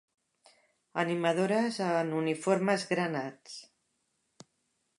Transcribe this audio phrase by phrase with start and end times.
[1.01, 3.61] Animadores en uniformes granats.